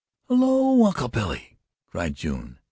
"Hello, 0.27 0.83
Uncle 0.83 1.09
Billy" 1.09 1.59
cried 1.91 2.15
June. 2.15 2.57